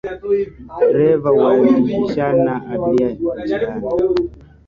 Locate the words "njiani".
3.39-3.81